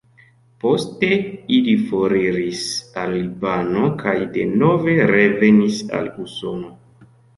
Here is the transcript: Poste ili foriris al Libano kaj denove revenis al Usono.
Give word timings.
Poste 0.61 1.09
ili 1.57 1.75
foriris 1.91 2.63
al 3.01 3.13
Libano 3.17 3.85
kaj 4.01 4.15
denove 4.39 4.97
revenis 5.13 5.83
al 6.01 6.09
Usono. 6.25 6.75